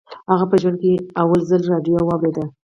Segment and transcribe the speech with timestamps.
[0.31, 2.43] هغه په ژوند کې لومړي ځل راډیو واورېده